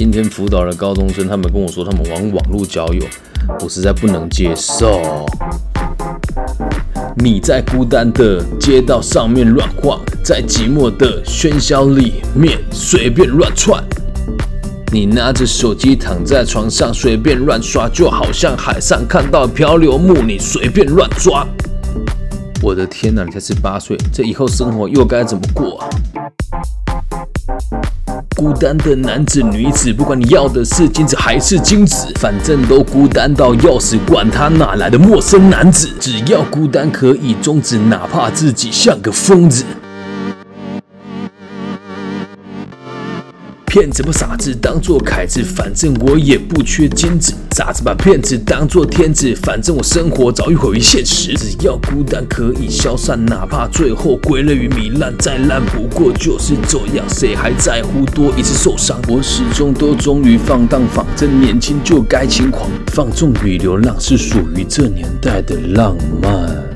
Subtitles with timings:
[0.00, 3.04] 今天辅导的高中生，他们跟我说他们玩网络交友，
[3.62, 4.98] 我实在不能接受。
[7.16, 13.84] 你在孤单的街道上面乱晃，在寂寞的喧嚣里面随便乱窜。
[14.90, 21.46] 你拿着手机躺在床上随便乱刷，就好像海上看到漂流木，你随便乱抓。
[22.62, 25.88] 我的天哪，你才十八岁，这以后生活又该怎么过啊？
[28.40, 39.62] 孤单的男子女子，不管你要的是金子还是精子，反正都孤单到要死，管他哪来的陌生男子，只要孤单可以终止，哪怕自己像个疯子。
[43.70, 47.32] 骗子把傻子当作凯子，反正我也不缺金子。
[47.52, 51.34] 傻子把骗子当作天子，反正我生活早已毁于现实。
[51.34, 57.08] 只要孤单可以消散，哪怕最后归类于糜烂，再烂不过就是这样。
[57.08, 59.00] 谁还在乎多一次受伤？
[59.06, 62.68] 我始终都忠于放荡，反正年轻就该轻狂。
[62.88, 66.69] 放纵与流浪是属于这年代的浪漫。